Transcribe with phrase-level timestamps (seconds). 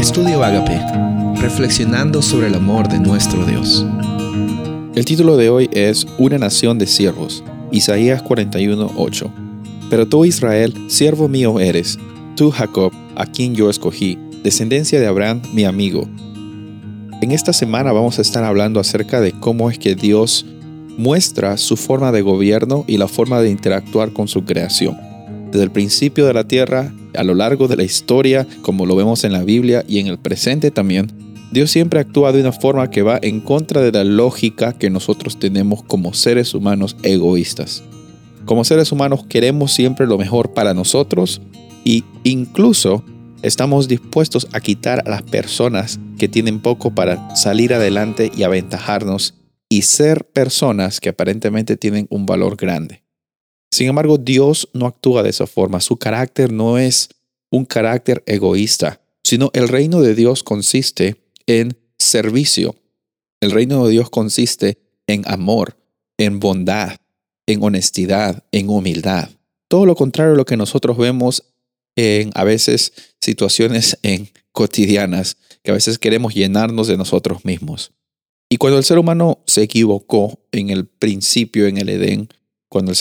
[0.00, 0.80] Estudio Agape,
[1.42, 3.84] reflexionando sobre el amor de nuestro Dios.
[4.94, 9.30] El título de hoy es Una nación de siervos, Isaías 41:8.
[9.90, 11.98] Pero tú Israel, siervo mío eres,
[12.34, 16.08] tú Jacob, a quien yo escogí, descendencia de Abraham, mi amigo.
[17.20, 20.46] En esta semana vamos a estar hablando acerca de cómo es que Dios
[20.96, 25.09] muestra su forma de gobierno y la forma de interactuar con su creación.
[25.50, 29.24] Desde el principio de la tierra, a lo largo de la historia, como lo vemos
[29.24, 31.12] en la Biblia y en el presente también,
[31.50, 35.40] Dios siempre actúa de una forma que va en contra de la lógica que nosotros
[35.40, 37.82] tenemos como seres humanos egoístas.
[38.44, 41.40] Como seres humanos queremos siempre lo mejor para nosotros
[41.84, 43.04] y incluso
[43.42, 49.34] estamos dispuestos a quitar a las personas que tienen poco para salir adelante y aventajarnos
[49.68, 53.02] y ser personas que aparentemente tienen un valor grande.
[53.70, 55.80] Sin embargo, Dios no actúa de esa forma.
[55.80, 57.08] Su carácter no es
[57.50, 62.74] un carácter egoísta, sino el reino de Dios consiste en servicio.
[63.40, 65.76] El reino de Dios consiste en amor,
[66.18, 66.96] en bondad,
[67.46, 69.30] en honestidad, en humildad.
[69.68, 71.44] Todo lo contrario a lo que nosotros vemos
[71.96, 77.92] en a veces situaciones en cotidianas, que a veces queremos llenarnos de nosotros mismos.
[78.48, 82.28] Y cuando el ser humano se equivocó en el principio, en el Edén,
[82.70, 82.96] cuando el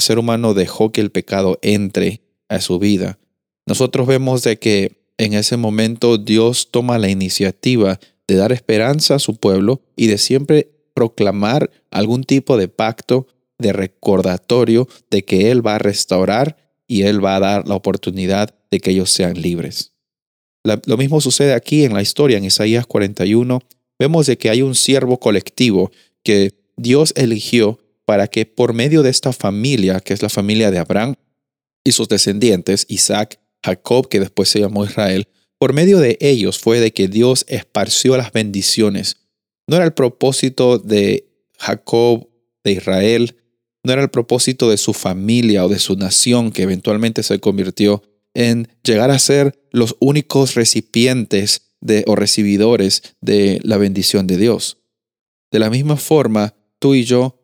[0.00, 3.18] ser, humano dejó que el pecado entre a su vida,
[3.64, 9.18] nosotros vemos de que en ese momento Dios toma la iniciativa de dar esperanza a
[9.20, 15.64] su pueblo y de siempre proclamar algún tipo de pacto, de recordatorio de que Él
[15.64, 16.56] va a restaurar
[16.88, 19.92] y Él va a dar la oportunidad de que ellos sean libres.
[20.64, 23.60] lo mismo sucede aquí en la historia, en Isaías 41.
[23.96, 25.92] Vemos de que hay un siervo colectivo
[26.24, 30.78] que Dios eligió para que por medio de esta familia, que es la familia de
[30.78, 31.14] Abraham
[31.84, 36.80] y sus descendientes, Isaac, Jacob, que después se llamó Israel, por medio de ellos fue
[36.80, 39.16] de que Dios esparció las bendiciones.
[39.66, 42.28] No era el propósito de Jacob,
[42.62, 43.36] de Israel,
[43.82, 48.02] no era el propósito de su familia o de su nación que eventualmente se convirtió
[48.34, 54.78] en llegar a ser los únicos recipientes de, o recibidores de la bendición de Dios.
[55.52, 57.43] De la misma forma, tú y yo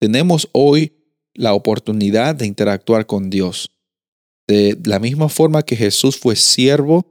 [0.00, 0.96] tenemos hoy
[1.34, 3.70] la oportunidad de interactuar con Dios.
[4.48, 7.06] De la misma forma que Jesús fue siervo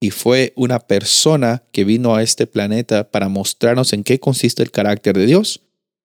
[0.00, 4.70] y fue una persona que vino a este planeta para mostrarnos en qué consiste el
[4.70, 5.62] carácter de Dios,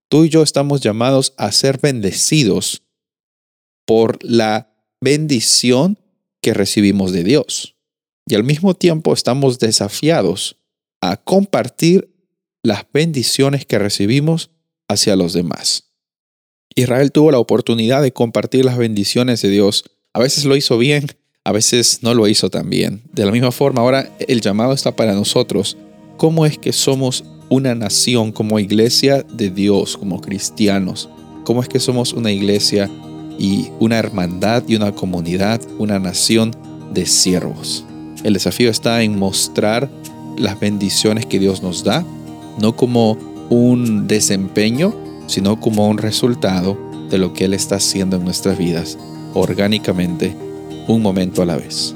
[0.08, 2.84] tú y yo estamos llamados a ser bendecidos
[3.86, 5.98] por la bendición
[6.42, 7.76] que recibimos de Dios.
[8.26, 10.58] Y al mismo tiempo estamos desafiados
[11.02, 12.16] a compartir
[12.64, 14.52] las bendiciones que recibimos
[14.88, 15.89] hacia los demás.
[16.76, 19.86] Israel tuvo la oportunidad de compartir las bendiciones de Dios.
[20.14, 21.08] A veces lo hizo bien,
[21.44, 23.02] a veces no lo hizo tan bien.
[23.12, 25.78] De la misma forma, ahora el llamado está para nosotros.
[26.18, 31.10] ¿Cómo es que somos una nación como iglesia de Dios, como cristianos?
[31.44, 32.90] ¿Cómo es que somos una iglesia
[33.40, 36.52] y una hermandad y una comunidad, una nación
[36.94, 37.86] de siervos?
[38.24, 39.90] El desafío está en mostrar
[40.38, 42.06] las bendiciones que Dios nos da,
[42.60, 43.18] no como
[43.50, 44.94] un desempeño,
[45.30, 46.76] sino como un resultado
[47.10, 48.98] de lo que Él está haciendo en nuestras vidas,
[49.36, 50.36] orgánicamente,
[50.88, 51.96] un momento a la vez.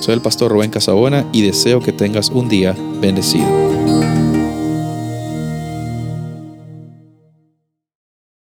[0.00, 3.77] Soy el pastor Rubén Casabona y deseo que tengas un día bendecido.